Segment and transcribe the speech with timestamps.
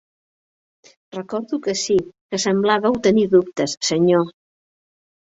[1.19, 1.97] Recordo que sí
[2.29, 4.27] que semblàveu tenir dubtes, senyor.